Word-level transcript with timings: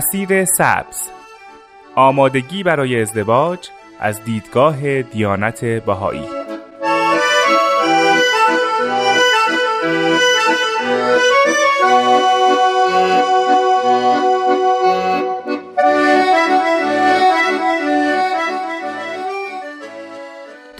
مسیر 0.00 0.44
سبز. 0.44 1.08
آمادگی 1.94 2.62
برای 2.62 3.02
ازدواج 3.02 3.68
از 3.98 4.24
دیدگاه 4.24 5.02
دیانت 5.02 5.64
بهایی. 5.64 6.39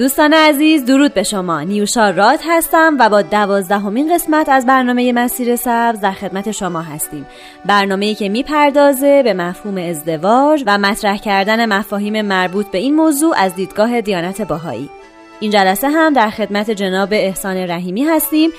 دوستان 0.00 0.32
عزیز 0.32 0.84
درود 0.84 1.14
به 1.14 1.22
شما. 1.22 1.62
نیوشا 1.62 2.10
راد 2.10 2.38
هستم 2.48 2.96
و 3.00 3.08
با 3.08 3.22
دوازدهمین 3.22 4.14
قسمت 4.14 4.48
از 4.48 4.66
برنامه 4.66 5.12
مسیر 5.12 5.56
سبز 5.56 6.00
در 6.00 6.12
خدمت 6.12 6.50
شما 6.50 6.82
هستیم. 6.82 7.26
برنامه‌ای 7.64 8.14
که 8.14 8.28
می‌پردازه 8.28 9.22
به 9.22 9.34
مفهوم 9.34 9.76
ازدواج 9.78 10.64
و 10.66 10.78
مطرح 10.78 11.16
کردن 11.16 11.66
مفاهیم 11.66 12.22
مربوط 12.22 12.66
به 12.66 12.78
این 12.78 12.94
موضوع 12.94 13.34
از 13.36 13.54
دیدگاه 13.54 14.00
دیانت 14.00 14.42
باهایی. 14.42 14.90
این 15.40 15.50
جلسه 15.50 15.88
هم 15.88 16.12
در 16.12 16.30
خدمت 16.30 16.70
جناب 16.70 17.08
احسان 17.12 17.56
رحیمی 17.56 18.04
هستیم 18.04 18.50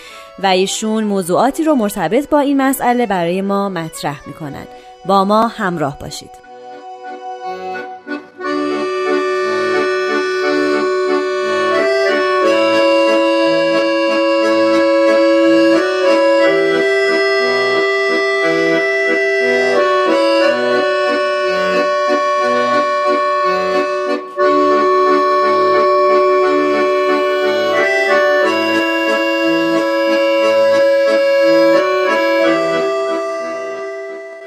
و 0.43 0.47
ایشون 0.47 1.03
موضوعاتی 1.03 1.63
رو 1.63 1.75
مرتبط 1.75 2.29
با 2.29 2.39
این 2.39 2.61
مسئله 2.61 3.05
برای 3.05 3.41
ما 3.41 3.69
مطرح 3.69 4.27
می‌کنن 4.27 4.65
با 5.05 5.25
ما 5.25 5.47
همراه 5.47 5.99
باشید. 5.99 6.40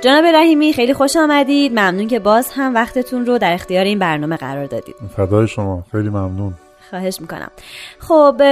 جناب 0.05 0.25
رحیمی 0.25 0.73
خیلی 0.73 0.95
خوش 0.95 1.17
آمدید. 1.17 1.73
ممنون 1.73 2.09
که 2.09 2.19
باز 2.19 2.51
هم 2.53 2.75
وقتتون 2.75 3.27
رو 3.27 3.39
در 3.39 3.53
اختیار 3.53 3.85
این 3.85 3.99
برنامه 3.99 4.37
قرار 4.37 4.67
دادید. 4.67 4.95
فدای 5.17 5.49
شما. 5.49 5.85
خیلی 5.93 6.09
ممنون. 6.09 6.55
خواهش 6.91 7.21
می‌کنم. 7.21 7.51
خب 7.99 8.43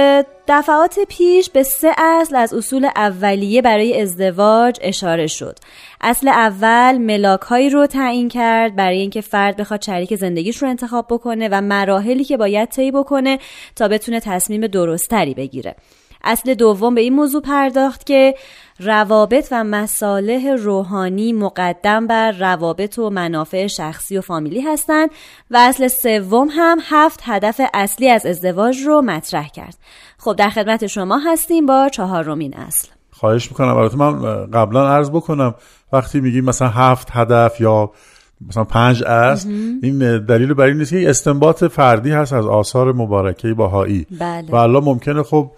دفعات 0.47 0.99
پیش 1.09 1.49
به 1.49 1.63
سه 1.63 1.91
اصل 1.97 2.35
از 2.35 2.53
اصول 2.53 2.89
اولیه 2.95 3.61
برای 3.61 4.01
ازدواج 4.01 4.79
اشاره 4.81 5.27
شد. 5.27 5.59
اصل 6.01 6.27
اول 6.27 6.97
ملاک 6.97 7.41
هایی 7.41 7.69
رو 7.69 7.87
تعیین 7.87 8.29
کرد 8.29 8.75
برای 8.75 8.99
اینکه 8.99 9.21
فرد 9.21 9.57
بخواد 9.57 9.81
شریک 9.81 10.15
زندگیش 10.15 10.57
رو 10.57 10.69
انتخاب 10.69 11.05
بکنه 11.09 11.49
و 11.51 11.61
مراحلی 11.61 12.23
که 12.23 12.37
باید 12.37 12.69
طی 12.69 12.91
بکنه 12.91 13.39
تا 13.75 13.87
بتونه 13.87 14.19
تصمیم 14.19 14.67
درستری 14.67 15.33
بگیره. 15.33 15.75
اصل 16.23 16.53
دوم 16.53 16.95
به 16.95 17.01
این 17.01 17.13
موضوع 17.13 17.41
پرداخت 17.41 18.05
که 18.05 18.35
روابط 18.79 19.47
و 19.51 19.63
مصالح 19.63 20.55
روحانی 20.59 21.33
مقدم 21.33 22.07
بر 22.07 22.31
روابط 22.31 22.99
و 22.99 23.09
منافع 23.09 23.67
شخصی 23.67 24.17
و 24.17 24.21
فامیلی 24.21 24.61
هستند 24.61 25.09
و 25.51 25.57
اصل 25.57 25.87
سوم 25.87 26.47
هم 26.51 26.77
هفت 26.89 27.19
هدف 27.23 27.61
اصلی 27.73 28.09
از 28.09 28.25
ازدواج 28.25 28.81
رو 28.81 29.01
مطرح 29.01 29.47
کرد. 29.47 29.77
خب 30.17 30.35
در 30.35 30.49
خدمت 30.49 30.87
شما 30.87 31.17
هستیم 31.17 31.65
با 31.65 31.89
چهارمین 31.89 32.57
اصل. 32.57 32.87
خواهش 33.11 33.51
می‌کنم 33.51 33.77
البته 33.77 33.97
من 33.97 34.45
قبلا 34.51 34.89
عرض 34.89 35.09
بکنم 35.09 35.55
وقتی 35.93 36.21
میگیم 36.21 36.45
مثلا 36.45 36.67
هفت 36.67 37.07
هدف 37.11 37.61
یا 37.61 37.91
مثلا 38.47 38.63
پنج 38.63 39.03
اصل 39.03 39.49
این 39.83 40.25
دلیل 40.25 40.53
بر 40.53 40.65
این 40.65 40.77
نیست 40.77 40.91
که 40.91 41.09
استنباط 41.09 41.63
فردی 41.63 42.11
هست 42.11 42.33
از 42.33 42.45
آثار 42.45 42.93
مبارکه 42.93 43.53
باهایی 43.53 44.07
بله. 44.19 44.51
و 44.51 44.55
الله 44.55 44.79
ممکنه 44.79 45.23
خب 45.23 45.51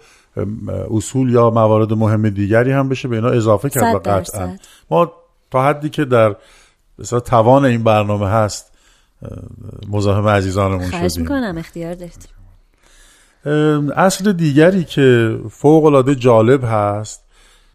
اصول 0.90 1.30
یا 1.30 1.50
موارد 1.50 1.92
مهم 1.92 2.28
دیگری 2.28 2.72
هم 2.72 2.88
بشه 2.88 3.08
به 3.08 3.16
اینا 3.16 3.28
اضافه 3.28 3.70
کرد 3.70 3.94
و 3.94 3.98
قطعا. 3.98 4.56
ما 4.90 5.12
تا 5.50 5.64
حدی 5.64 5.88
که 5.88 6.04
در 6.04 6.36
مثلا 6.98 7.20
توان 7.20 7.64
این 7.64 7.84
برنامه 7.84 8.28
هست 8.28 8.72
مزاحم 9.88 10.28
عزیزانمون 10.28 10.90
شدیم. 10.90 11.22
می‌کنم 11.22 11.58
اختیار 11.58 11.94
دارید 11.94 12.28
اصل 13.96 14.32
دیگری 14.32 14.84
که 14.84 15.38
فوق 15.50 15.84
العاده 15.84 16.14
جالب 16.14 16.60
هست 16.64 17.24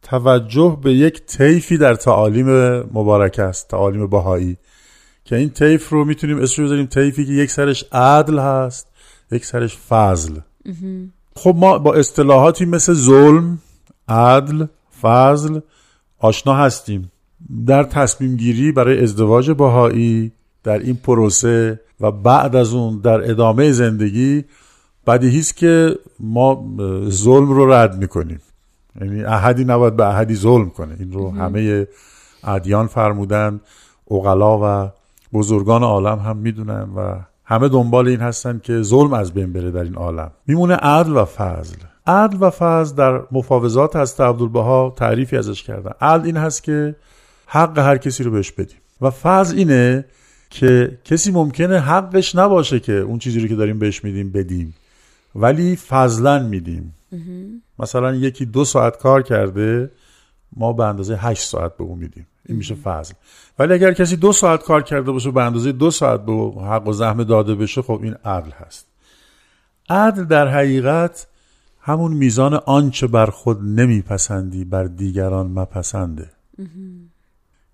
توجه 0.04 0.78
به 0.84 0.94
یک 0.94 1.26
طیفی 1.26 1.78
در 1.78 1.96
تعالیم 1.96 2.48
مبارک 2.80 3.40
است 3.40 3.68
تعالیم 3.68 4.08
بهایی. 4.08 4.58
که 5.26 5.36
این 5.36 5.50
طیف 5.50 5.90
رو 5.90 6.06
می‌تونیم 6.06 6.38
اسمش 6.38 6.60
بذاریم 6.60 6.86
طیفی 6.86 7.26
که 7.26 7.32
یک 7.32 7.52
سرش 7.52 7.84
عدل 7.92 8.40
هست 8.40 8.88
یک 9.32 9.46
سرش 9.46 9.78
فضل. 9.78 10.40
خب 11.36 11.56
ما 11.58 11.78
با 11.78 11.94
اصطلاحاتی 11.94 12.66
مثل 12.66 12.94
ظلم 12.94 13.60
عدل 14.08 14.66
فضل 15.02 15.60
آشنا 16.20 16.54
هستیم. 16.54 17.12
در 17.66 17.84
تصمیم 17.84 18.36
گیری 18.36 18.72
برای 18.72 19.04
ازدواج 19.04 19.52
باهایی 19.52 20.32
در 20.64 20.80
این 20.80 20.96
پروسه 20.96 21.80
و 22.02 22.12
بعد 22.12 22.56
از 22.56 22.74
اون 22.74 23.00
در 23.00 23.30
ادامه 23.32 23.72
زندگی 23.72 24.46
بدیهی 25.08 25.40
است 25.40 25.58
که 25.58 25.96
ما 26.20 26.66
ظلم 27.10 27.50
رو 27.50 27.74
رد 27.74 27.98
می‌کنیم. 27.98 28.40
یعنی 29.02 29.24
احدی 29.24 29.66
نباید 29.66 29.96
به 29.96 30.08
احدی 30.08 30.36
ظلم 30.36 30.70
کنه. 30.70 30.96
این 31.00 31.12
رو 31.12 31.32
همه 31.32 31.88
ادیان 32.44 32.88
فرمودن 32.88 33.62
اقلا 34.12 34.60
و 34.86 34.92
بزرگان 35.34 35.84
عالم 35.84 36.20
هم 36.20 36.38
می‌دونن 36.38 36.90
و 36.96 37.20
همه 37.52 37.70
دنبال 37.70 38.08
این 38.08 38.20
هستن 38.20 38.62
که 38.64 38.82
ظلم 38.82 39.14
از 39.14 39.34
بین 39.34 39.54
بره 39.54 39.72
در 39.72 39.84
این 39.84 39.96
عالم. 39.96 40.32
میمونه 40.48 40.76
عدل 40.76 41.18
و 41.18 41.26
فضل. 41.26 41.76
عدل 42.08 42.38
و 42.40 42.50
فضل 42.50 42.96
در 42.96 43.22
مفاوضات 43.32 43.96
هست 43.96 44.22
عبدالبها 44.22 44.94
تعریفی 44.98 45.38
ازش 45.38 45.64
کردن. 45.64 45.92
عدل 46.02 46.26
این 46.26 46.38
هست 46.38 46.64
که 46.64 46.96
حق 47.46 47.80
هر 47.80 47.98
کسی 47.98 48.24
رو 48.24 48.32
بهش 48.32 48.52
بدیم. 48.52 48.78
و 49.02 49.10
فضل 49.10 49.58
اینه 49.58 50.06
که 50.50 50.98
کسی 51.06 51.32
ممکنه 51.32 51.80
حقش 51.80 52.36
نباشه 52.36 52.80
که 52.80 52.94
اون 52.94 53.20
چیزی 53.20 53.40
رو 53.40 53.48
که 53.48 53.56
داریم 53.56 53.80
بهش 53.80 54.04
میدیم 54.04 54.32
بدیم. 54.32 54.76
ولی 55.36 55.76
فضلا 55.76 56.40
میدیم. 56.40 56.96
مثلا 57.80 58.16
یکی 58.16 58.46
دو 58.46 58.66
ساعت 58.66 58.98
کار 58.98 59.22
کرده 59.22 59.92
ما 60.56 60.74
به 60.74 60.86
اندازه 60.86 61.16
هشت 61.16 61.44
ساعت 61.44 61.78
به 61.78 61.84
اون 61.84 62.00
میدیم. 62.00 62.28
این 62.46 62.58
میشه 62.58 62.76
فضل. 62.76 63.14
ولی 63.60 63.74
اگر 63.74 63.94
کسی 63.94 64.16
دو 64.16 64.34
ساعت 64.34 64.64
کار 64.64 64.82
کرده 64.82 65.12
باشه 65.12 65.32
به 65.32 65.44
اندازه 65.44 65.72
دو 65.72 65.92
ساعت 65.92 66.26
به 66.26 66.34
حق 66.62 66.88
و 66.88 66.94
زحمه 66.94 67.24
داده 67.24 67.56
بشه 67.56 67.82
خب 67.82 68.00
این 68.04 68.16
عدل 68.26 68.52
هست. 68.52 68.88
عدل 69.90 70.24
در 70.24 70.48
حقیقت 70.48 71.28
همون 71.82 72.14
میزان 72.14 72.54
آنچه 72.54 73.08
بر 73.08 73.26
خود 73.26 73.62
نمیپسندی 73.62 74.66
بر 74.66 74.84
دیگران 74.84 75.48
مپسنده. 75.48 76.30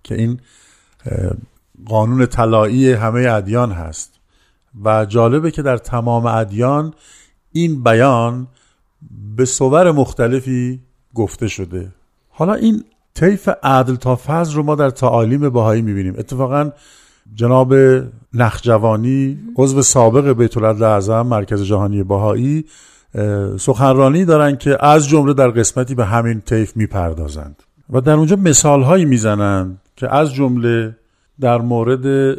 که 0.04 0.16
این 0.16 0.40
قانون 1.86 2.26
طلایی 2.26 2.94
همه 2.94 3.32
ادیان 3.32 3.72
هست. 3.72 4.14
و 4.84 5.06
جالبه 5.06 5.52
که 5.52 5.62
در 5.62 5.78
تمام 5.78 6.26
ادیان 6.26 6.94
این 7.52 7.84
بیان 7.84 8.48
به 9.36 9.46
صور 9.46 9.92
مختلفی 9.92 10.82
گفته 11.14 11.48
شده. 11.48 11.92
حالا 12.38 12.54
این 12.54 12.84
طیف 13.14 13.50
عدل 13.64 13.96
تا 13.96 14.16
فضل 14.16 14.56
رو 14.56 14.64
ما 14.64 14.76
در 14.76 14.90
تعالیم 14.90 15.50
باهایی 15.50 15.82
می‌بینیم. 15.82 16.14
اتفاقا 16.18 16.72
جناب 17.36 17.74
نخجوانی 18.34 19.40
عضو 19.56 19.82
سابق 19.82 20.32
بیت 20.32 20.58
اعظم 20.58 21.22
مرکز 21.22 21.64
جهانی 21.64 22.04
باهایی 22.04 22.66
سخنرانی 23.58 24.26
دارن 24.26 24.58
که 24.58 24.86
از 24.86 25.08
جمله 25.08 25.34
در 25.34 25.50
قسمتی 25.50 25.96
به 25.96 26.06
همین 26.06 26.42
طیف 26.42 26.78
می‌پردازند. 26.78 27.64
و 27.90 28.02
در 28.02 28.14
اونجا 28.14 28.36
مثال 28.36 28.82
هایی 28.82 29.06
می‌زنند 29.06 29.82
که 29.96 30.16
از 30.16 30.34
جمله 30.34 30.96
در 31.40 31.62
مورد 31.62 32.38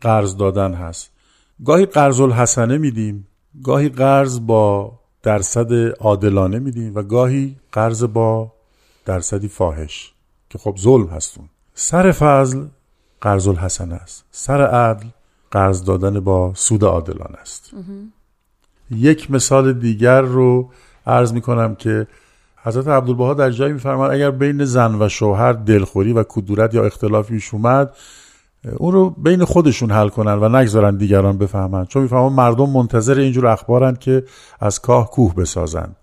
قرض 0.00 0.36
دادن 0.36 0.74
هست. 0.74 1.10
گاهی 1.64 1.86
قرض 1.86 2.20
الحسنه 2.20 2.78
میدیم 2.78 3.26
گاهی 3.64 3.88
قرض 3.88 4.40
با 4.40 4.92
درصد 5.22 5.72
عادلانه 6.00 6.58
میدیم 6.58 6.94
و 6.94 7.02
گاهی 7.02 7.56
قرض 7.72 8.04
با 8.04 8.52
درصدی 9.08 9.48
فاحش 9.48 10.12
که 10.50 10.58
خب 10.58 10.76
ظلم 10.78 11.06
هستون. 11.06 11.48
سر 11.74 12.12
فضل 12.12 12.64
قرض 13.20 13.48
الحسن 13.48 13.92
است. 13.92 14.24
سر 14.30 14.66
عدل 14.66 15.06
قرض 15.50 15.84
دادن 15.84 16.20
با 16.20 16.52
سود 16.54 16.84
عادلانه 16.84 17.38
است. 17.40 17.70
یک 18.90 19.30
مثال 19.30 19.72
دیگر 19.72 20.20
رو 20.20 20.70
عرض 21.06 21.32
می 21.32 21.40
کنم 21.40 21.74
که 21.74 22.06
حضرت 22.62 22.88
عبدالبها 22.88 23.34
در 23.34 23.50
جایی 23.50 23.72
میفرماد 23.72 24.10
اگر 24.10 24.30
بین 24.30 24.64
زن 24.64 25.02
و 25.02 25.08
شوهر 25.08 25.52
دلخوری 25.52 26.12
و 26.12 26.24
کدورت 26.28 26.74
یا 26.74 26.84
اختلافی 26.84 27.34
پیش 27.34 27.54
اومد 27.54 27.96
اون 28.76 28.92
رو 28.92 29.10
بین 29.10 29.44
خودشون 29.44 29.90
حل 29.90 30.08
کنن 30.08 30.32
و 30.32 30.48
نگذارن 30.48 30.96
دیگران 30.96 31.38
بفهمن. 31.38 31.84
چون 31.84 32.02
می‌فهمن 32.02 32.32
مردم 32.32 32.70
منتظر 32.70 33.18
اینجور 33.18 33.46
اخبارن 33.46 33.94
که 33.94 34.24
از 34.60 34.80
کاه 34.80 35.10
کوه 35.10 35.34
بسازن. 35.34 35.96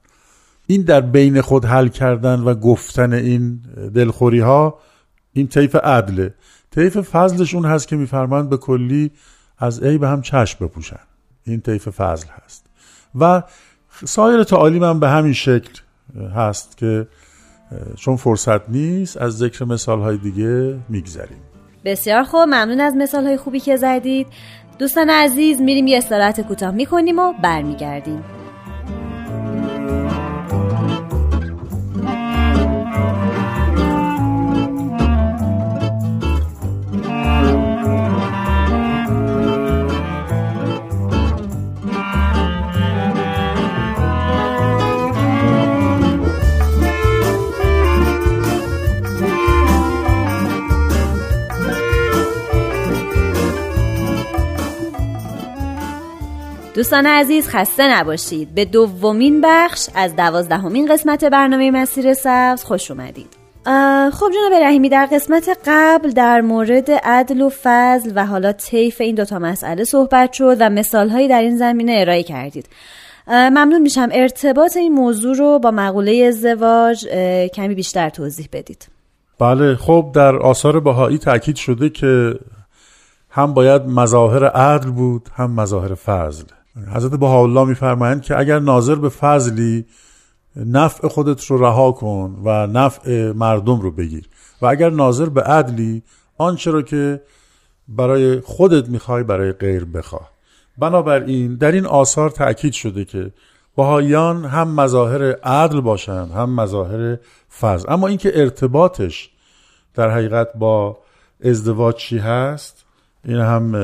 این 0.68 0.82
در 0.82 1.02
بین 1.02 1.42
خود 1.42 1.66
حل 1.66 1.88
کردن 1.88 2.40
و 2.40 2.54
گفتن 2.54 3.14
این 3.14 3.60
دلخوری 3.96 4.40
ها 4.40 4.80
این 5.34 5.48
طیف 5.48 5.76
عدله 5.76 6.34
طیف 6.72 6.98
فضلش 6.98 7.56
اون 7.56 7.66
هست 7.66 7.88
که 7.88 7.96
میفرمایند 7.96 8.50
به 8.50 8.58
کلی 8.58 9.12
از 9.58 9.84
عیب 9.84 10.04
هم 10.04 10.22
چشم 10.22 10.66
بپوشن. 10.66 11.00
این 11.44 11.62
طیف 11.62 11.90
فضل 11.90 12.28
هست. 12.46 12.66
و 13.20 13.44
سایر 14.06 14.44
تعالیم 14.44 14.84
هم 14.84 15.00
به 15.00 15.10
همین 15.10 15.34
شکل 15.34 15.80
هست 16.36 16.78
که 16.78 17.08
چون 17.96 18.16
فرصت 18.16 18.70
نیست 18.70 19.18
از 19.18 19.38
ذکر 19.38 19.66
مثال 19.66 20.00
های 20.00 20.18
دیگه 20.18 20.78
میگذریم. 20.90 21.42
بسیار 21.86 22.24
خوب. 22.24 22.42
ممنون 22.42 22.80
از 22.82 22.96
مثال 22.96 23.24
های 23.24 23.38
خوبی 23.38 23.60
که 23.60 23.76
زدید. 23.78 24.28
دوستان 24.80 25.10
عزیز 25.10 25.62
میریم 25.62 25.88
یه 25.88 25.98
استراحت 25.98 26.42
کوتاه 26.42 26.72
می‌کنیم 26.72 27.20
و 27.20 27.34
برمیگردیم. 27.44 28.24
دوستان 56.76 57.06
عزیز 57.06 57.50
خسته 57.50 58.00
نباشید. 58.00 58.56
به 58.56 58.66
دومین 58.66 59.42
بخش 59.42 59.90
از 59.96 60.16
دوازدهمین 60.16 60.94
قسمت 60.94 61.26
برنامه 61.26 61.72
مسیر 61.72 62.14
سبز 62.14 62.64
خوش 62.64 62.92
اومدید. 62.92 63.28
خب 64.12 64.26
جناب 64.34 64.54
رحیمی 64.62 64.90
در 64.90 65.06
قسمت 65.12 65.58
قبل 65.66 66.10
در 66.10 66.42
مورد 66.42 66.92
عدل 66.92 67.42
و 67.42 67.50
فضل 67.64 68.12
و 68.16 68.26
حالا 68.26 68.52
طیف 68.52 69.02
این 69.02 69.16
دوتا 69.16 69.40
مسئله 69.40 69.84
صحبت 69.84 70.34
شد 70.34 70.58
و 70.60 70.70
مثالهایی 70.70 71.28
در 71.28 71.42
این 71.42 71.58
زمینه 71.58 71.96
ارائه 71.98 72.24
کردید. 72.24 72.70
ممنون 73.28 73.82
میشم. 73.82 74.10
ارتباط 74.12 74.78
این 74.78 74.94
موضوع 74.94 75.36
رو 75.36 75.60
با 75.60 75.72
مقوله 75.72 76.26
ازدواج 76.28 77.08
کمی 77.56 77.76
بیشتر 77.76 78.10
توضیح 78.10 78.50
بدید. 78.54 78.88
بله 79.40 79.76
خب 79.76 80.12
در 80.16 80.36
آثار 80.36 80.80
بهایی 80.80 81.18
تاکید 81.18 81.56
شده 81.56 81.90
که 81.90 82.40
هم 83.30 83.54
باید 83.54 83.82
مظاهر 83.82 84.46
عدل 84.46 84.92
بود 84.92 85.30
هم 85.36 85.52
مظاهر 85.52 85.96
فضل. 85.96 86.44
حضرت 86.96 87.12
بهاءالله 87.12 87.64
میفرمایند 87.64 88.22
که 88.22 88.40
اگر 88.40 88.60
ناظر 88.60 88.96
به 88.96 89.10
فضلی 89.10 89.86
نفع 90.56 91.08
خودت 91.08 91.46
رو 91.46 91.58
رها 91.58 91.92
کن 91.92 92.42
و 92.44 92.68
نفع 92.68 93.32
مردم 93.32 93.82
رو 93.82 93.92
بگیر 93.92 94.30
و 94.62 94.66
اگر 94.66 94.90
ناظر 94.90 95.30
به 95.30 95.42
عدلی 95.42 96.04
آنچه 96.38 96.72
رو 96.72 96.82
که 96.82 97.22
برای 97.88 98.42
خودت 98.42 98.90
می‌خوای 98.90 99.24
برای 99.24 99.52
غیر 99.52 99.86
بخواه. 99.86 100.32
بنابراین 100.78 101.56
در 101.56 101.72
این 101.72 101.86
آثار 101.86 102.30
تأکید 102.30 102.74
شده 102.74 103.06
که 103.06 103.32
بهاییان 103.78 104.46
هم 104.46 104.76
مظاهر 104.76 105.32
عدل 105.32 105.82
باشند 105.82 106.32
هم 106.32 106.56
مظاهر 106.56 107.18
فضل. 107.60 107.92
اما 107.92 108.08
اینکه 108.08 108.32
ارتباطش 108.42 109.30
در 109.94 110.10
حقیقت 110.10 110.54
با 110.54 110.98
ازدواج 111.44 111.96
چی 111.96 112.18
هست 112.18 112.86
این 113.26 113.38
هم 113.38 113.76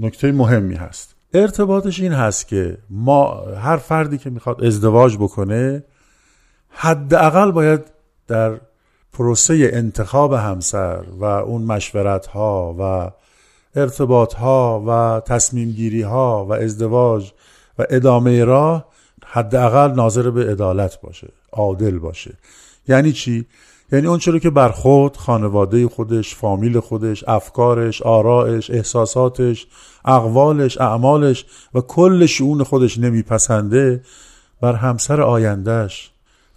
نکته 0.00 0.32
مهمی 0.32 0.74
هست. 0.74 1.14
ارتباطش 1.34 2.00
این 2.00 2.12
هست 2.12 2.48
که 2.48 2.78
ما 2.90 3.40
هر 3.40 3.76
فردی 3.76 4.18
که 4.18 4.30
می‌خواد 4.30 4.64
ازدواج 4.64 5.16
بکنه 5.16 5.84
حداقل 6.68 7.50
باید 7.50 7.80
در 8.28 8.60
پروسه 9.12 9.70
انتخاب 9.72 10.32
همسر 10.32 11.04
و 11.18 11.24
اون 11.24 11.62
مشورت 11.62 12.26
ها 12.26 12.76
و 12.78 13.10
ارتباط 13.80 14.34
ها 14.34 14.84
و 14.86 15.20
تصمیم 15.20 15.70
گیری 15.70 16.02
ها 16.02 16.46
و 16.46 16.52
ازدواج 16.52 17.32
و 17.78 17.86
ادامه 17.90 18.44
راه 18.44 18.86
حداقل 19.26 19.94
ناظر 19.94 20.30
به 20.30 20.50
عدالت 20.50 21.00
باشه 21.00 21.28
عادل 21.52 21.98
باشه. 21.98 22.34
یعنی 22.88 23.12
چی؟ 23.12 23.46
یعنی 23.92 24.06
اون 24.06 24.18
چرا 24.18 24.38
که 24.38 24.50
بر 24.50 24.68
خود 24.68 25.16
خانواده 25.16 25.88
خودش 25.88 26.34
فامیل 26.34 26.80
خودش 26.80 27.24
افکارش 27.28 28.02
آرائش 28.02 28.70
احساساتش 28.70 29.66
اقوالش 30.04 30.80
اعمالش 30.80 31.44
و 31.74 31.80
کل 31.80 32.26
شعون 32.26 32.62
خودش 32.62 32.98
نمیپسنده 32.98 34.02
بر 34.60 34.72
همسر 34.72 35.20
آیندهش 35.20 36.10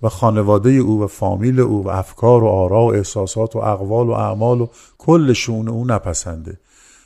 و 0.04 0.10
خانواده 0.10 0.70
او 0.70 1.04
و 1.04 1.08
فامیل 1.08 1.60
او 1.60 1.84
و 1.84 1.88
افکار 1.88 2.44
و 2.44 2.48
آرا 2.48 2.82
و 2.82 2.94
احساسات 2.94 3.56
و 3.56 3.60
اقوال 3.60 4.08
و 4.08 4.12
اعمال 4.12 4.62
و 4.62 4.68
کل 4.98 5.34
شعون 5.34 5.68
او 5.68 5.86
نپسنده. 5.86 6.60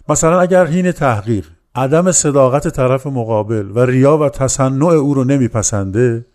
مثلا 0.09 0.39
اگر 0.39 0.67
هین 0.67 0.91
تحقیر 0.91 1.51
عدم 1.75 2.11
صداقت 2.11 2.67
طرف 2.67 3.07
مقابل 3.07 3.71
و 3.75 3.79
ریا 3.79 4.17
و 4.17 4.29
تصنع 4.29 4.85
او 4.85 5.13
رو 5.13 5.23
نمیپسنده 5.23 6.25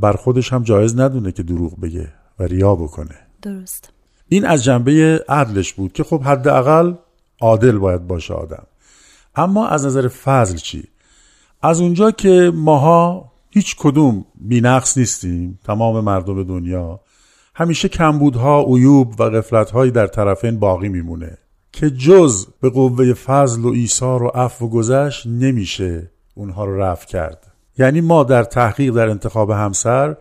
بر 0.00 0.12
خودش 0.12 0.52
هم 0.52 0.62
جایز 0.62 1.00
ندونه 1.00 1.32
که 1.32 1.42
دروغ 1.42 1.80
بگه 1.80 2.08
و 2.38 2.42
ریا 2.42 2.74
بکنه. 2.74 3.21
درست. 3.42 3.92
این 4.28 4.44
از 4.44 4.64
جنبه 4.64 5.24
عدلش 5.28 5.72
بود 5.72 5.92
که 5.92 6.04
خب 6.04 6.22
حداقل 6.22 6.94
عادل 7.40 7.78
باید 7.78 8.06
باشه 8.06 8.34
آدم. 8.34 8.66
اما 9.36 9.68
از 9.68 9.86
نظر 9.86 10.08
فضل 10.08 10.56
چی؟ 10.56 10.84
از 11.62 11.80
اونجا 11.80 12.10
که 12.10 12.52
ماها 12.54 13.32
هیچ 13.50 13.76
کدوم 13.78 14.24
بینقص 14.34 14.98
نیستیم 14.98 15.58
تمام 15.64 16.04
مردم 16.04 16.42
دنیا 16.42 17.00
همیشه 17.54 17.88
کمبودها 17.88 18.64
عیوب 18.64 19.20
و 19.20 19.30
غفلتهایی 19.30 19.90
در 19.90 20.06
طرفین 20.06 20.58
باقی 20.58 20.88
میمونه 20.88 21.38
که 21.72 21.90
جز 21.90 22.46
به 22.60 22.70
قوه 22.70 23.12
فضل 23.12 23.64
و 23.64 23.68
ایثار 23.68 24.22
و 24.22 24.28
عفو 24.28 24.66
و 24.66 24.68
گذشت 24.68 25.26
نمیشه 25.26 26.10
اونها 26.34 26.64
رو 26.64 26.80
رفع 26.80 27.06
کرد. 27.06 27.52
یعنی 27.78 28.00
ما 28.00 28.24
در 28.24 28.44
تحقیق 28.44 28.94
در 28.94 29.08
انتخاب 29.08 29.50
همسر 29.50 30.16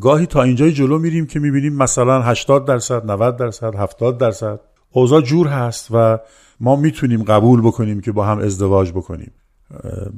گاهی 0.00 0.26
تا 0.26 0.42
اینجای 0.42 0.72
جلو 0.72 0.98
میریم 0.98 1.26
که 1.26 1.40
می‌بینیم 1.40 1.76
مثلا 1.76 2.22
80 2.22 2.66
درصد 2.66 3.10
90 3.10 3.36
درصد 3.36 3.74
70 3.74 4.18
درصد. 4.18 4.60
اوضاع 4.90 5.20
جور 5.20 5.46
هست 5.46 5.88
و 5.90 6.18
ما 6.60 6.76
می‌تونیم 6.76 7.22
قبول 7.22 7.60
بکنیم 7.60 8.00
که 8.00 8.12
با 8.12 8.26
هم 8.26 8.38
ازدواج 8.38 8.90
بکنیم. 8.90 9.32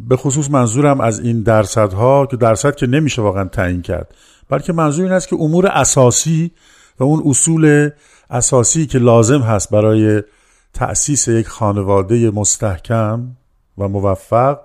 به 0.08 0.16
خصوص 0.16 0.50
منظورم 0.50 1.00
از 1.00 1.20
این 1.20 1.42
درصدها 1.42 2.26
که 2.26 2.36
درصد 2.36 2.76
که 2.76 2.86
نمیشه 2.86 3.22
واقعا 3.22 3.44
تعیین 3.44 3.82
کرد 3.82 4.14
بلکه 4.48 4.72
منظور 4.72 5.04
این 5.04 5.12
است 5.12 5.28
که 5.28 5.36
امور 5.36 5.66
اساسی 5.66 6.52
و 6.98 7.04
اون 7.04 7.22
اصول 7.26 7.90
اساسی 8.30 8.86
که 8.86 8.98
لازم 8.98 9.40
هست 9.40 9.70
برای 9.70 10.22
تأسیس 10.72 11.28
یک 11.28 11.48
خانواده 11.48 12.30
مستحکم 12.30 13.36
و 13.78 13.88
موفق 13.88 14.58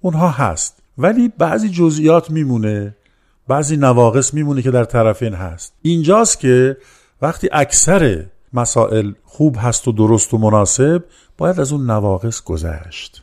اونها 0.00 0.28
هست. 0.28 0.82
ولی 0.98 1.32
بعضی 1.38 1.68
جزئیات 1.68 2.30
میمونه 2.30 2.96
بعضی 3.48 3.76
نواقص 3.76 4.34
میمونه 4.34 4.62
که 4.62 4.70
در 4.70 4.84
طرفین 4.84 5.34
هست. 5.34 5.72
اینجاست 5.82 6.40
که 6.40 6.76
وقتی 7.22 7.48
اکثر 7.52 8.26
مسائل 8.52 9.12
خوب 9.24 9.56
هست 9.60 9.88
و 9.88 9.92
درست 9.92 10.34
و 10.34 10.38
مناسب 10.38 11.04
باید 11.38 11.60
از 11.60 11.72
اون 11.72 11.90
نواقص 11.90 12.42
گذشت. 12.42 13.22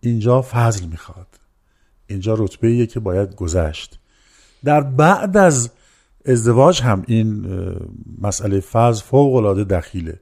اینجا 0.00 0.42
فضل 0.42 0.86
می‌خواد. 0.86 1.26
اینجا 2.06 2.34
رتبه 2.38 2.86
که 2.86 3.00
باید 3.00 3.34
گذشت. 3.34 3.98
در 4.64 4.80
بعد 4.80 5.36
از 5.36 5.70
ازدواج 6.26 6.82
هم 6.82 7.04
این 7.06 7.46
مسئله 8.22 8.60
فضل 8.60 9.02
فوق 9.02 9.34
العاده 9.34 9.64
دخیله. 9.64 10.20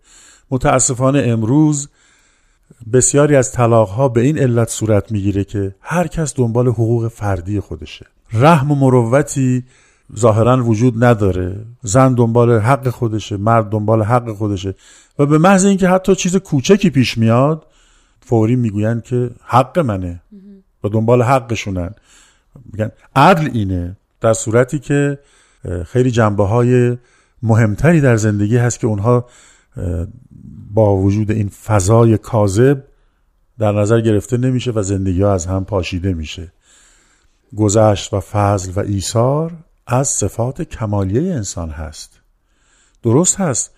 متاسفانه 0.50 1.23
امروز 1.26 1.88
بسیاری 2.92 3.37
از 3.37 3.52
طلاق 3.52 4.12
به 4.12 4.21
این 4.21 4.38
علت 4.38 4.68
صورت 4.68 5.12
می‌گیره 5.12 5.45
که 5.45 5.75
هر 5.80 6.06
کس 6.06 6.35
دنبال 6.37 6.68
حقوق 6.68 7.09
فردی 7.09 7.61
خودشه. 7.61 8.06
رحم 8.33 8.73
و 8.73 8.75
مروتی 8.75 9.64
ظاهرا 10.16 10.64
وجود 10.64 11.04
نداره. 11.04 11.64
زن 11.83 12.14
دنبال 12.14 12.61
حق 12.61 12.88
خودشه 12.88 13.37
مرد 13.37 13.68
دنبال 13.68 14.02
حق 14.02 14.33
خودشه. 14.33 14.75
و 15.18 15.26
به 15.26 15.38
محض 15.38 15.64
اینکه 15.64 15.88
حتی 15.88 16.14
چیز 16.14 16.37
کوچکی 16.37 16.90
پیش 16.90 17.18
میاد 17.18 17.66
فوری 18.21 18.56
می‌گوین 18.56 19.00
که 19.00 19.30
حق 19.45 19.78
منه 19.78 20.23
و 20.85 20.88
دنبال 20.88 21.23
حقشونن. 21.23 21.95
میگن 22.73 22.90
عدل 23.16 23.50
اینه 23.52 23.97
در 24.21 24.33
صورتی 24.33 24.78
که 24.78 25.18
خیلی 25.87 26.11
جنبه 26.11 26.47
های 26.47 26.97
مهمتری 27.42 28.00
در 28.00 28.16
زندگی 28.16 28.56
هست 28.56 28.80
که 28.80 28.87
اونها 28.87 29.26
با 30.75 30.97
وجود 30.97 31.30
این 31.30 31.49
فضای 31.49 32.18
کاذب 32.18 32.83
در 33.59 33.73
نظر 33.73 34.00
گرفته 34.00 34.37
نمیشه 34.37 34.71
و 34.71 34.83
زندگی 34.83 35.23
ها 35.23 35.35
از 35.35 35.47
هم 35.47 35.64
پاشیده 35.64 36.14
میشه. 36.14 36.52
گذشت 37.57 38.15
و 38.15 38.21
فضل 38.21 38.73
و 38.76 38.81
ایثار 38.81 39.53
از 39.87 40.09
صفات 40.09 40.62
کمالیه 40.62 41.35
انسان 41.35 41.71
هست. 41.71 42.21
درست 43.03 43.41
هست. 43.41 43.71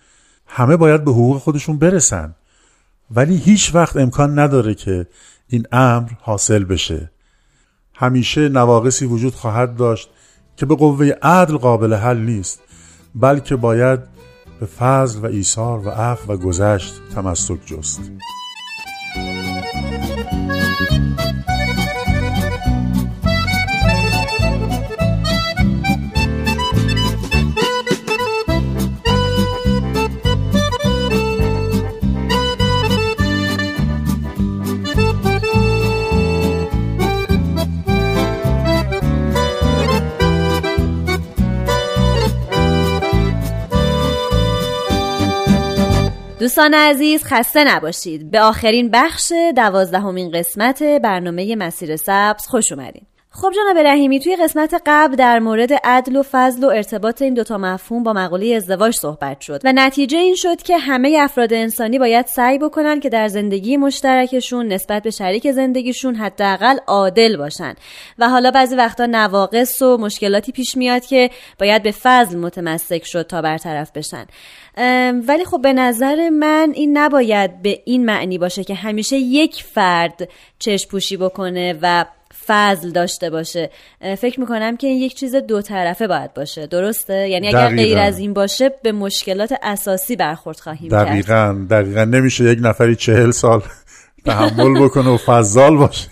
همه 0.47 0.77
باید 0.77 1.03
به 1.03 1.11
حقوق 1.11 1.37
خودشون 1.37 1.77
برسن. 1.77 2.35
ولی 3.11 3.37
هیچ 3.37 3.75
وقت 3.75 3.97
امکان 3.97 4.39
نداره 4.39 4.75
که 4.75 5.07
این 5.47 5.65
امر 5.71 6.09
حاصل 6.21 6.63
بشه. 6.63 7.11
همیشه 7.93 8.49
نواقصی 8.49 9.05
وجود 9.05 9.35
خواهد 9.35 9.75
داشت 9.75 10.09
که 10.57 10.65
به 10.65 10.75
قوه 10.75 11.11
عدل 11.21 11.57
قابل 11.57 11.93
حل 11.93 12.17
نیست 12.17 12.59
بلکه 13.15 13.55
باید 13.55 13.99
به 14.59 14.65
فضل 14.65 15.19
و 15.19 15.25
ایثار 15.25 15.87
و 15.87 15.89
عفو 15.89 16.33
و 16.33 16.37
گذشت 16.37 16.93
تمسک 17.15 17.65
جست. 17.65 18.01
دوستان 46.39 46.73
عزیز 46.73 47.23
خسته 47.23 47.63
نباشید. 47.63 48.31
به 48.31 48.41
آخرین 48.41 48.89
بخش 48.93 49.33
دوازدهمین 49.55 50.31
قسمت 50.31 50.83
برنامه 50.83 51.55
مسیر 51.55 51.95
سبز 51.95 52.47
خوش 52.47 52.71
اومدین. 52.71 53.08
خب 53.31 53.51
جناب 53.55 53.77
رحیمی 53.77 54.19
توی 54.19 54.35
قسمت 54.35 54.81
قبل 54.85 55.15
در 55.15 55.39
مورد 55.39 55.73
عدل 55.73 56.15
و 56.15 56.23
فضل 56.31 56.63
و 56.63 56.67
ارتباط 56.67 57.21
این 57.21 57.33
دوتا 57.33 57.57
مفهوم 57.57 58.03
با 58.03 58.13
مقوله 58.13 58.55
ازدواج 58.55 58.95
صحبت 58.95 59.41
شد 59.41 59.61
و 59.63 59.73
نتیجه 59.75 60.17
این 60.17 60.35
شد 60.35 60.61
که 60.61 60.77
همه 60.77 61.17
افراد 61.21 61.53
انسانی 61.53 61.99
باید 61.99 62.25
سعی 62.25 62.57
بکنن 62.57 62.99
که 62.99 63.09
در 63.09 63.27
زندگی 63.27 63.77
مشترکشون 63.77 64.67
نسبت 64.67 65.03
به 65.03 65.11
شریک 65.11 65.51
زندگیشون 65.51 66.15
حداقل 66.15 66.77
عادل 66.87 67.37
باشن. 67.37 67.73
و 68.19 68.29
حالا 68.29 68.51
بعضی 68.51 68.75
وقتا 68.75 69.05
نواقص 69.05 69.81
و 69.81 69.97
مشکلاتی 69.97 70.51
پیش 70.51 70.77
میاد 70.77 71.05
که 71.05 71.29
باید 71.59 71.83
به 71.83 71.91
فضل 71.91 72.37
متمسک 72.37 73.05
شد 73.05 73.27
تا 73.27 73.41
برطرف 73.41 73.91
بشن. 73.91 74.25
ولی 75.27 75.45
خب 75.45 75.61
به 75.61 75.73
نظر 75.73 76.29
من 76.29 76.71
این 76.75 76.97
نباید 76.97 77.61
به 77.61 77.81
این 77.85 78.05
معنی 78.05 78.37
باشه 78.37 78.63
که 78.63 78.73
همیشه 78.73 79.17
یک 79.17 79.63
فرد 79.63 80.29
چشم 80.59 80.89
پوشی 80.89 81.17
بکنه 81.17 81.79
و 81.81 82.05
فضل 82.47 82.91
داشته 82.91 83.29
باشه. 83.29 83.69
فکر 84.17 84.39
می‌کنم 84.39 84.77
که 84.77 84.87
این 84.87 84.97
یک 84.97 85.15
چیز 85.15 85.35
دو 85.35 85.61
طرفه 85.61 86.07
باید 86.07 86.33
باشه. 86.33 86.67
درسته؟ 86.67 87.29
یعنی 87.29 87.47
اگر 87.47 87.69
غیر 87.69 87.97
از 87.97 88.19
این 88.19 88.33
باشه 88.33 88.71
به 88.83 88.91
مشکلات 88.91 89.53
اساسی 89.63 90.15
برخورد 90.15 90.59
خواهیم 90.59 90.89
دقیقا 90.89 91.21
کرد. 91.21 91.67
دقیقا 91.67 92.03
نمیشه 92.03 92.43
یک 92.43 92.59
نفری 92.61 92.95
چهل 92.95 93.31
سال 93.31 93.61
تحمل 94.25 94.83
بکنه 94.83 95.09
و 95.09 95.17
فضال 95.17 95.77
باشه. 95.77 96.07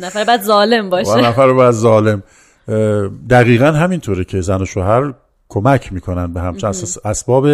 نفر 0.00 0.24
بعد 0.24 0.42
ظالم 0.42 0.90
باشه. 0.90 1.16
نفر 1.16 1.52
بعد 1.52 1.72
ظالم. 1.72 2.22
دقیقا 3.30 3.66
همینطوره 3.66 4.24
که 4.24 4.40
زن 4.40 4.62
و 4.62 4.64
شوهر 4.64 5.14
کمک 5.48 5.92
می‌کنن 5.92 6.32
به 6.32 6.40
هم 6.40 6.56
اسباب 7.04 7.46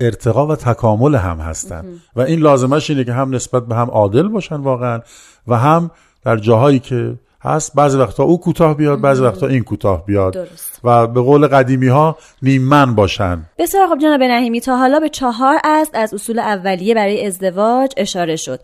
ارتقا 0.00 0.46
و 0.46 0.56
تکامل 0.56 1.14
هم 1.14 1.38
هستن. 1.38 1.84
و 2.16 2.20
این 2.20 2.40
لازمش 2.40 2.90
اینه 2.90 3.04
که 3.04 3.12
هم 3.12 3.34
نسبت 3.34 3.66
به 3.66 3.74
هم 3.74 3.90
عادل 3.90 4.28
باشن 4.28 4.56
واقعا 4.56 5.00
و 5.48 5.58
هم 5.58 5.90
در 6.24 6.36
جاهایی 6.36 6.78
که 6.78 7.14
هست. 7.44 7.74
بعضی 7.74 7.98
وقتا 7.98 8.22
او 8.22 8.40
کوتاه 8.40 8.76
بیاد 8.76 9.00
بعضی 9.00 9.22
وقتا 9.22 9.46
این 9.46 9.62
کوتاه 9.62 10.06
بیاد. 10.06 10.34
درست. 10.34 10.80
و 10.84 11.06
به 11.06 11.20
قول 11.20 11.46
قدیمی 11.46 11.88
ها 11.88 12.16
نیمن 12.42 12.94
باشن. 12.94 13.42
بسیار 13.58 13.88
خب 13.88 13.98
جناب 13.98 14.22
نهیمی 14.22 14.60
تا 14.60 14.76
حالا 14.76 15.00
به 15.00 15.08
چهار 15.08 15.58
است 15.64 15.90
از 15.94 16.14
اصول 16.14 16.38
اولیه 16.38 16.94
برای 16.94 17.26
ازدواج 17.26 17.92
اشاره 17.96 18.36
شد. 18.36 18.60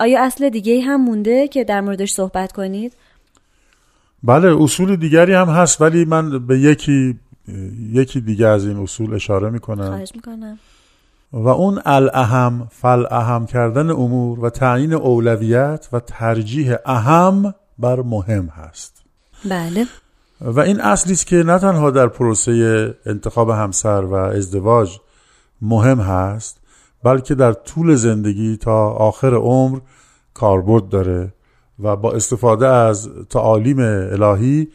آیا 0.00 0.24
اصل 0.24 0.48
دیگه 0.48 0.80
هم 0.80 1.04
مونده 1.04 1.48
که 1.48 1.64
در 1.64 1.80
موردش 1.80 2.12
صحبت 2.12 2.52
کنید؟ 2.52 2.92
بله 4.22 4.62
اصول 4.62 4.96
دیگری 4.96 5.34
هم 5.34 5.48
هست 5.48 5.80
ولی 5.80 6.04
من 6.04 6.46
به 6.46 6.58
یکی 6.58 7.18
یکی 7.92 8.20
دیگه 8.20 8.46
از 8.46 8.66
این 8.66 8.76
اصول 8.76 9.14
اشاره 9.14 9.50
می‌کنم. 9.50 9.86
خواهش 9.86 10.12
می‌کنم. 10.14 10.58
و 11.32 11.48
اون 11.48 11.80
الاهم 11.84 12.68
فل 12.70 13.04
اهم 13.10 13.46
کردن 13.46 13.90
امور 13.90 14.40
و 14.40 14.50
تعیین 14.50 14.92
اولویت 14.92 15.88
و 15.92 16.00
ترجیح 16.00 16.74
اهم 16.86 17.54
بر 17.78 18.00
مهم 18.02 18.46
هست. 18.46 19.02
بله. 19.50 19.86
و 20.40 20.60
این 20.60 20.80
اصلی 20.80 21.12
است 21.12 21.26
که 21.26 21.36
نه 21.36 21.58
تنها 21.58 21.90
در 21.90 22.06
پروسه 22.06 22.94
انتخاب 23.06 23.50
همسر 23.50 24.04
و 24.04 24.14
ازدواج 24.14 24.98
مهم 25.62 26.00
هست 26.00 26.60
بلکه 27.02 27.34
در 27.34 27.52
طول 27.52 27.94
زندگی 27.94 28.56
تا 28.56 28.88
آخر 28.90 29.34
عمر 29.34 29.78
کاربرد 30.34 30.88
داره 30.88 31.32
و 31.78 31.96
با 31.96 32.12
استفاده 32.12 32.66
از 32.66 33.08
تعالیم 33.30 33.78
الهی 33.80 34.68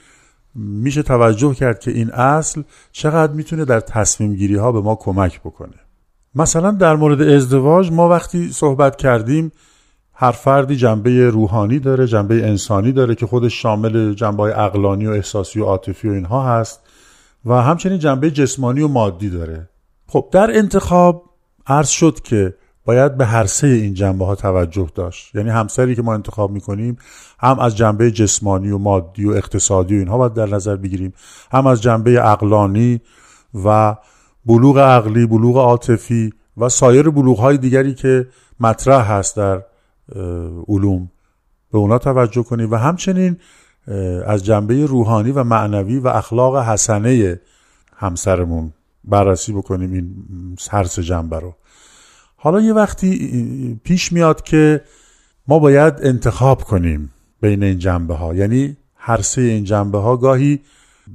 میشه 0.56 1.04
توجه 1.04 1.54
کرد 1.54 1.80
که 1.80 1.92
این 1.92 2.12
اصل 2.12 2.64
چقدر 2.92 3.34
می‌تونه 3.34 3.66
در 3.66 3.80
تصمیم 3.80 4.36
گیری 4.36 4.56
ها 4.56 4.72
به 4.72 4.82
ما 4.82 4.96
کمک 4.96 5.40
بکنه. 5.42 5.74
مثلا 6.36 6.72
در 6.72 6.96
مورد 6.96 7.22
ازدواج 7.22 7.92
ما 7.92 8.10
وقتی 8.10 8.52
صحبت 8.52 8.96
کردیم 8.96 9.52
هر 10.14 10.32
فردی 10.32 10.76
جنبه 10.76 11.30
روحانی 11.30 11.80
داره 11.80 12.08
جنبه 12.08 12.48
انسانی 12.48 12.92
داره 12.92 13.16
که 13.16 13.28
خودش 13.28 13.62
شامل 13.62 14.14
جنبه 14.14 14.44
های 14.44 14.52
اقلانی 14.52 15.08
و 15.08 15.12
احساسی 15.12 15.60
و 15.60 15.66
عاطفی 15.66 16.10
و 16.10 16.12
اینها 16.12 16.44
هست 16.44 16.80
و 17.46 17.54
همچنین 17.54 18.00
جنبه 18.00 18.32
جسمانی 18.32 18.82
و 18.82 18.88
مادی 18.88 19.30
داره. 19.30 19.70
خب 20.08 20.30
در 20.32 20.58
انتخاب 20.58 21.24
عرض 21.68 21.90
شد 21.90 22.20
که 22.20 22.54
باید 22.86 23.18
به 23.18 23.26
هر 23.26 23.46
سه 23.46 23.68
این 23.68 23.94
جنبه 23.94 24.26
ها 24.26 24.36
توجه 24.36 24.90
داشت. 24.96 25.36
یعنی 25.36 25.50
همسری 25.50 25.96
که 25.96 26.02
ما 26.02 26.14
انتخاب 26.14 26.52
می‌کنیم 26.52 26.98
هم 27.40 27.60
از 27.60 27.78
جنبه 27.78 28.12
جسمانی 28.12 28.72
و 28.72 28.78
مادی 28.78 29.26
و 29.26 29.32
اقتصادی 29.32 29.96
و 29.96 30.00
اینها 30.00 30.18
باید 30.18 30.34
در 30.34 30.46
نظر 30.46 30.76
بگیریم 30.76 31.14
هم 31.52 31.68
از 31.68 31.82
جنبه 31.82 32.32
اقلانی 32.32 33.02
و 33.66 33.96
بلوغ 34.46 34.78
عقلی 34.78 35.26
بلوغ 35.26 35.58
عاطفی 35.58 36.34
و 36.58 36.70
سایر 36.70 37.10
بلوغ 37.10 37.40
های 37.40 37.58
دیگری 37.58 37.94
که 37.94 38.28
مطرح 38.60 39.12
هست 39.12 39.38
در 39.38 39.62
علوم 40.68 41.12
به 41.72 41.78
اونا 41.78 41.98
توجه 41.98 42.44
کنیم 42.44 42.72
و 42.72 42.76
همچنین 42.76 43.38
از 44.26 44.46
جنبه 44.46 44.86
روحانی 44.86 45.32
و 45.32 45.44
معنوی 45.44 46.00
و 46.00 46.08
اخلاق 46.08 46.58
حسنه 46.58 47.40
همسرمون 47.96 48.74
بررسی 49.04 49.54
بکنیم 49.54 49.94
این 49.94 50.16
هر 50.72 50.84
سه 50.84 51.04
جنبه 51.04 51.40
رو. 51.40 51.56
حالا 52.36 52.62
یه 52.62 52.74
وقتی 52.74 53.80
پیش 53.84 54.12
میاد 54.12 54.42
که 54.42 54.82
ما 55.48 55.60
باید 55.60 55.94
انتخاب 56.02 56.64
کنیم 56.64 57.12
بین 57.42 57.64
این 57.64 57.80
جنبه 57.80 58.16
ها 58.16 58.36
یعنی 58.36 58.78
هر 58.96 59.22
سه 59.22 59.42
این 59.42 59.64
جنبه 59.64 59.98
ها 59.98 60.18
گاهی 60.18 60.60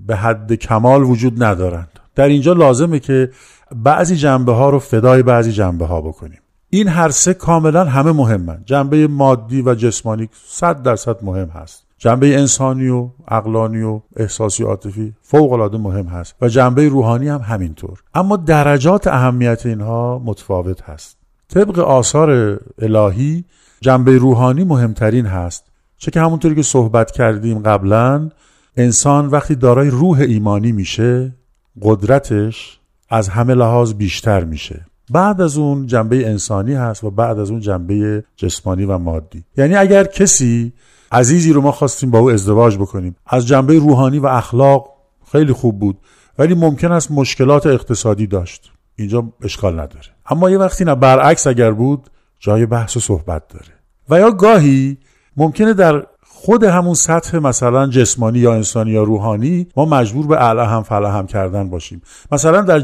به 0.06 0.16
حد 0.16 0.52
کمال 0.52 1.02
وجود 1.02 1.42
ندارند. 1.42 1.88
در 2.14 2.28
اینجا 2.28 2.52
لازمه 2.52 2.98
که 2.98 3.30
بعضی 3.76 4.16
جنبه 4.16 4.52
ها 4.52 4.70
رو 4.70 4.78
فدای 4.78 5.22
بعضی 5.22 5.52
جنبه 5.52 5.86
ها 5.86 6.00
بکنیم. 6.00 6.40
این 6.70 6.88
هر 6.88 7.08
سه 7.08 7.34
کاملا 7.34 7.84
همه 7.84 8.12
مهمن. 8.12 8.62
جنبه 8.64 9.06
مادی 9.06 9.62
و 9.62 9.74
جسمانی 9.74 10.28
صد 10.46 10.82
درصد 10.82 11.24
مهم 11.24 11.48
هست. 11.48 11.84
جنبه 11.98 12.38
انسانی 12.38 12.88
و 12.88 13.08
اقلانی 13.28 13.82
و 13.82 14.00
احساسی 14.16 14.62
عاطفی 14.62 15.14
فوق 15.22 15.52
العاده 15.52 15.78
مهم 15.78 16.06
هست 16.06 16.34
و 16.40 16.48
جنبه 16.48 16.88
روحانی 16.88 17.28
هم 17.28 17.40
همینطور. 17.40 18.02
اما 18.14 18.36
درجات 18.36 19.06
اهمیت 19.06 19.66
اینها 19.66 20.22
متفاوت 20.24 20.82
هست. 20.82 21.16
طبق 21.48 21.78
آثار 21.78 22.60
الهی 22.78 23.44
جنبه 23.80 24.18
روحانی 24.18 24.64
مهمترین 24.64 25.26
هست. 25.26 25.64
چه 25.98 26.10
که 26.10 26.20
همونطوری 26.20 26.54
که 26.54 26.62
صحبت 26.62 27.10
کردیم 27.10 27.58
قبلا 27.58 28.30
انسان 28.76 29.26
وقتی 29.26 29.54
دارای 29.54 29.90
روح 29.90 30.18
ایمانی 30.20 30.72
میشه 30.72 31.34
قدرتش 31.82 32.80
از 33.08 33.28
همه 33.28 33.54
لحاظ 33.54 33.94
بیشتر 33.94 34.44
میشه. 34.44 34.87
بعد 35.10 35.40
از 35.40 35.58
اون 35.58 35.86
جنبه 35.86 36.28
انسانی 36.28 36.74
هست 36.74 37.04
و 37.04 37.10
بعد 37.10 37.38
از 37.38 37.50
اون 37.50 37.60
جنبه 37.60 38.24
جسمانی 38.36 38.84
و 38.84 38.98
مادی. 38.98 39.44
یعنی 39.56 39.74
اگر 39.74 40.04
کسی 40.04 40.72
عزیزی 41.12 41.52
رو 41.52 41.60
ما 41.60 41.72
خواستیم 41.72 42.10
با 42.10 42.18
او 42.18 42.30
ازدواج 42.30 42.76
بکنیم 42.76 43.16
از 43.26 43.46
جنبه 43.46 43.78
روحانی 43.78 44.18
و 44.18 44.26
اخلاق 44.26 44.88
خیلی 45.32 45.52
خوب 45.52 45.78
بود 45.78 45.98
ولی 46.38 46.54
ممکن 46.54 46.92
است 46.92 47.10
مشکلات 47.10 47.66
اقتصادی 47.66 48.26
داشت. 48.26 48.72
اینجا 48.96 49.28
اشکال 49.42 49.72
نداره. 49.72 50.06
اما 50.26 50.50
یه 50.50 50.58
وقتی 50.58 50.84
نه 50.84 50.94
برعکس 50.94 51.46
اگر 51.46 51.70
بود 51.70 52.10
جای 52.40 52.66
بحث 52.66 52.96
و 52.96 53.00
صحبت 53.00 53.48
داره. 53.48 53.78
و 54.10 54.18
یا 54.18 54.30
گاهی 54.30 54.98
ممکنه 55.36 55.74
در 55.74 56.06
خود 56.40 56.64
همون 56.64 56.94
سطح 56.94 57.38
مثلا 57.38 57.86
جسمانی 57.86 58.38
یا 58.38 58.54
انسانی 58.54 58.90
یا 58.90 59.02
روحانی 59.02 59.66
ما 59.76 59.84
مجبور 59.84 60.26
به 60.26 60.36
اعلی 60.36 60.60
هم 60.60 60.82
فلا 60.82 61.10
هم 61.10 61.26
کردن 61.26 61.70
باشیم. 61.70 62.02
مثلا 62.32 62.60
در 62.60 62.80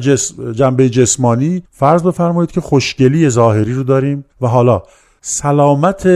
جنبه 0.53 0.89
جسمانی 0.89 1.63
فرض 1.71 2.03
بفرمایید 2.03 2.51
که 2.51 2.61
خوشگلی 2.61 3.29
ظاهری 3.29 3.73
رو 3.73 3.83
داریم 3.83 4.25
و 4.41 4.47
حالا 4.47 4.83
سلامت 5.21 6.09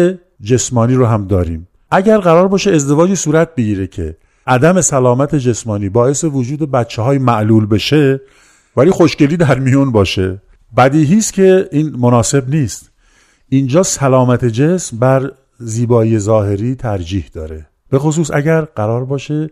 جسمانی 0.43 0.95
رو 0.95 1.07
هم 1.07 1.27
داریم. 1.27 1.69
اگر 1.91 2.19
قرار 2.19 2.49
باشه 2.49 2.71
ازدواجی 2.71 3.17
صورت 3.17 3.55
بگیره 3.55 3.87
که 3.87 4.17
عدم 4.47 4.81
سلامت 4.81 5.35
جسمانی 5.35 5.89
باعث 5.89 6.25
وجود 6.25 6.71
بچه 6.71 7.03
های 7.03 7.19
معلول 7.19 7.67
بشه 7.67 8.21
ولی 8.77 8.91
خوشگلی 8.91 9.37
در 9.37 9.59
میون 9.59 9.93
باشه. 9.93 10.43
بدیهی 10.77 11.19
است 11.19 11.33
که 11.33 11.69
این 11.73 11.97
مناسب 11.99 12.49
نیست. 12.49 12.91
اینجا 13.49 13.83
سلامت 13.83 14.45
جسم 14.45 14.99
بر 14.99 15.33
زیبایی 15.59 16.19
ظاهری 16.19 16.75
ترجیح 16.75 17.31
داره. 17.33 17.67
به 17.91 17.99
خصوص 17.99 18.31
اگر 18.35 18.61
قرار 18.61 19.05
باشه 19.05 19.51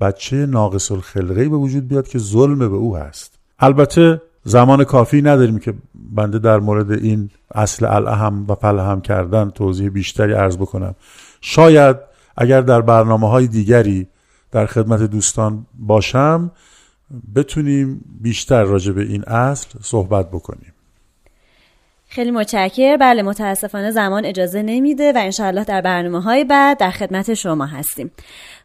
بچه 0.00 0.46
ناقص 0.46 0.92
الخلقه 0.92 1.48
به 1.48 1.56
وجود 1.56 1.88
بیاد 1.88 2.08
که 2.08 2.18
ظلم 2.18 2.58
به 2.58 2.64
او 2.64 2.96
هست. 2.96 3.38
البته 3.58 4.22
زمان 4.44 4.84
کافی 4.84 5.22
نداریم 5.22 5.58
که 5.58 5.74
بنده 5.94 6.38
در 6.38 6.58
مورد 6.58 6.92
این 6.92 7.30
اصل 7.54 7.86
الاهم 7.86 8.46
و 8.48 8.54
فلهم 8.54 9.00
کردن 9.00 9.50
توضیح 9.50 9.88
بیشتری 9.88 10.32
عرض 10.32 10.56
بکنم. 10.56 10.94
شاید 11.40 11.96
اگر 12.36 12.60
در 12.60 12.80
برنامه 12.80 13.28
های 13.28 13.46
دیگری 13.46 14.08
در 14.50 14.66
خدمت 14.66 15.02
دوستان 15.02 15.66
باشم 15.78 16.50
بتونیم 17.34 18.00
بیشتر 18.20 18.64
راجع 18.64 18.92
به 18.92 19.02
این 19.02 19.24
اصل 19.24 19.68
صحبت 19.82 20.30
بکنیم. 20.30 20.72
خیلی 22.14 22.30
متشکر 22.30 22.96
بله 22.96 23.22
متاسفانه 23.22 23.90
زمان 23.90 24.24
اجازه 24.24 24.62
نمیده 24.62 25.12
و 25.12 25.18
انشاءالله 25.18 25.64
در 25.64 25.80
برنامه 25.80 26.22
های 26.22 26.44
بعد 26.44 26.78
در 26.78 26.90
خدمت 26.90 27.34
شما 27.34 27.66
هستیم. 27.66 28.10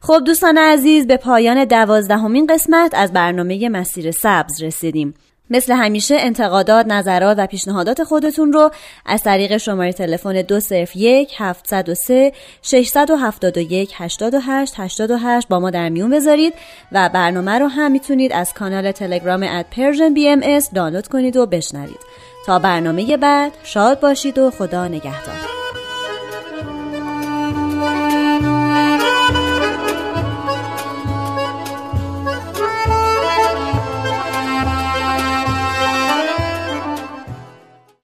خب 0.01 0.21
دوستان 0.25 0.57
عزیز 0.57 1.07
به 1.07 1.17
پایان 1.17 1.65
دوازدهمین 1.65 2.47
قسمت 2.47 2.91
از 2.95 3.13
برنامه 3.13 3.69
مسیر 3.69 4.11
سبز 4.11 4.63
رسیدیم. 4.63 5.13
مثل 5.49 5.73
همیشه 5.73 6.15
انتقادات، 6.19 6.85
نظرات 6.85 7.37
و 7.39 7.47
پیشنهادات 7.47 8.03
خودتون 8.03 8.53
رو 8.53 8.71
از 9.05 9.23
طریق 9.23 9.57
شماره 9.57 9.93
تلفن 9.93 10.41
201 10.41 11.33
703 11.37 12.31
671 12.61 13.93
88 13.95 14.73
88 14.77 15.47
با 15.47 15.59
ما 15.59 15.69
در 15.69 15.89
میون 15.89 16.09
بذارید 16.09 16.53
و 16.91 17.09
برنامه 17.13 17.59
رو 17.59 17.67
هم 17.67 17.91
می‌تونید 17.91 18.33
از 18.33 18.53
کانال 18.53 18.91
تلگرام 18.91 19.43
at 19.43 19.65
Persian 19.71 20.13
BMS 20.13 20.35
دانلود 20.73 21.07
کنید 21.07 21.37
و 21.37 21.45
بشنوید. 21.45 21.99
تا 22.47 22.59
برنامه 22.59 23.17
بعد 23.17 23.51
شاد 23.63 23.99
باشید 23.99 24.37
و 24.37 24.51
خدا 24.51 24.87
نگهدار. 24.87 25.35